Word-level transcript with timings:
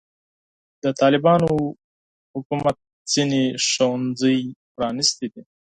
د 0.83 0.85
طالبانو 1.01 1.51
حکومت 2.33 2.77
ځینې 3.13 3.43
ښوونځي 3.67 4.39
پرانستې 4.75 5.27
دي. 5.33 5.41